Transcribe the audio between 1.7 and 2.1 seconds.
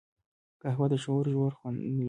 لري